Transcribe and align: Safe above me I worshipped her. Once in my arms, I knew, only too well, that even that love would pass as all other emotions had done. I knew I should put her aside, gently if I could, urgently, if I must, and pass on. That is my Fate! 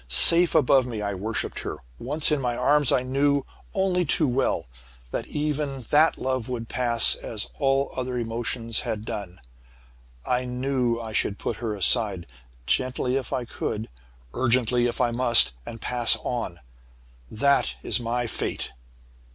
Safe 0.07 0.55
above 0.55 0.87
me 0.87 0.99
I 1.03 1.13
worshipped 1.13 1.59
her. 1.59 1.77
Once 1.99 2.31
in 2.31 2.41
my 2.41 2.57
arms, 2.57 2.91
I 2.91 3.03
knew, 3.03 3.45
only 3.75 4.03
too 4.03 4.27
well, 4.27 4.65
that 5.11 5.27
even 5.27 5.83
that 5.91 6.17
love 6.17 6.49
would 6.49 6.67
pass 6.67 7.13
as 7.13 7.47
all 7.59 7.91
other 7.95 8.17
emotions 8.17 8.79
had 8.79 9.05
done. 9.05 9.39
I 10.25 10.45
knew 10.45 10.99
I 10.99 11.13
should 11.13 11.37
put 11.37 11.57
her 11.57 11.75
aside, 11.75 12.25
gently 12.65 13.15
if 13.15 13.31
I 13.31 13.45
could, 13.45 13.89
urgently, 14.33 14.87
if 14.87 14.99
I 14.99 15.11
must, 15.11 15.53
and 15.67 15.79
pass 15.79 16.17
on. 16.23 16.61
That 17.29 17.75
is 17.83 17.99
my 17.99 18.25
Fate! 18.25 18.71